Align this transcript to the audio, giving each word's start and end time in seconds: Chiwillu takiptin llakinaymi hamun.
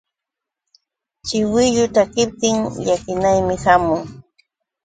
Chiwillu 1.25 1.83
takiptin 1.95 2.57
llakinaymi 2.83 3.55
hamun. 3.63 4.01